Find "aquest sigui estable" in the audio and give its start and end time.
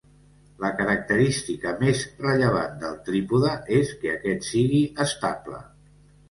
4.15-5.63